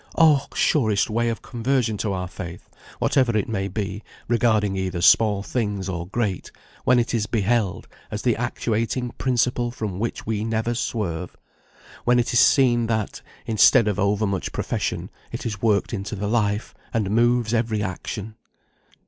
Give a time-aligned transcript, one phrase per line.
[0.17, 0.47] Oh!
[0.55, 2.67] surest way of conversion to our faith,
[2.97, 6.51] whatever it may be, regarding either small things, or great,
[6.85, 11.37] when it is beheld as the actuating principle, from which we never swerve!
[12.03, 16.25] When it is seen that, instead of over much profession, it is worked into the
[16.27, 18.33] life, and moves every action!